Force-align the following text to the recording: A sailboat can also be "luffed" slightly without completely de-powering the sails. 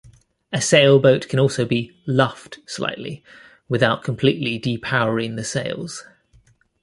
A 0.51 0.59
sailboat 0.59 1.27
can 1.27 1.37
also 1.37 1.63
be 1.63 1.91
"luffed" 2.07 2.57
slightly 2.65 3.23
without 3.69 4.03
completely 4.03 4.57
de-powering 4.57 5.35
the 5.35 5.43
sails. 5.43 6.03